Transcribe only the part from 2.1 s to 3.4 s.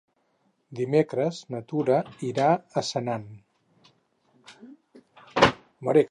irà a Senan.